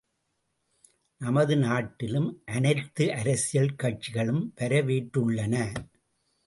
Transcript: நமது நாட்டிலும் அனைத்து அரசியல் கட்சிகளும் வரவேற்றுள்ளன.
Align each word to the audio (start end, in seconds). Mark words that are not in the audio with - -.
நமது 1.21 1.57
நாட்டிலும் 1.57 2.41
அனைத்து 2.45 3.13
அரசியல் 3.13 3.75
கட்சிகளும் 3.83 4.43
வரவேற்றுள்ளன. 4.55 5.55